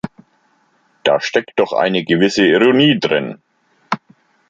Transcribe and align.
Da 1.03 1.19
steckt 1.19 1.59
doch 1.59 1.73
eine 1.73 2.03
gewisse 2.03 2.43
Ironie 2.43 2.99
drin. 2.99 3.39